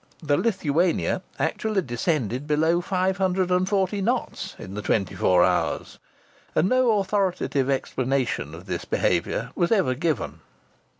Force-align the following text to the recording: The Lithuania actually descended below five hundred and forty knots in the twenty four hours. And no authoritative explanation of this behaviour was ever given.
The 0.23 0.35
Lithuania 0.35 1.21
actually 1.37 1.83
descended 1.83 2.47
below 2.47 2.81
five 2.81 3.17
hundred 3.17 3.51
and 3.51 3.69
forty 3.69 4.01
knots 4.01 4.55
in 4.57 4.73
the 4.73 4.81
twenty 4.81 5.13
four 5.13 5.43
hours. 5.45 5.99
And 6.55 6.67
no 6.69 6.97
authoritative 6.97 7.69
explanation 7.69 8.55
of 8.55 8.65
this 8.65 8.83
behaviour 8.83 9.51
was 9.53 9.71
ever 9.71 9.93
given. 9.93 10.39